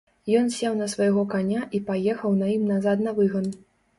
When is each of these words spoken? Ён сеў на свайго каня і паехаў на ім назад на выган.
Ён 0.37 0.45
сеў 0.53 0.77
на 0.79 0.85
свайго 0.93 1.25
каня 1.33 1.61
і 1.79 1.83
паехаў 1.89 2.33
на 2.39 2.49
ім 2.55 2.65
назад 2.73 3.05
на 3.09 3.13
выган. 3.19 3.45